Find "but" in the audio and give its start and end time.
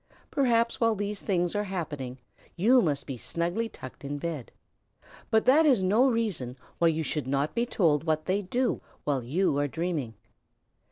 5.29-5.45